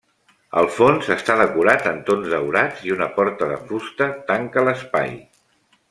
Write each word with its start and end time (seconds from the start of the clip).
El 0.61 0.69
fons 0.77 1.09
està 1.15 1.35
decorat 1.41 1.85
en 1.91 1.99
tons 2.09 2.31
daurats 2.33 2.81
i 2.89 2.95
una 2.97 3.11
porta 3.19 3.51
de 3.53 3.61
fusta 3.69 4.09
tanca 4.33 4.69
l'espai. 4.69 5.15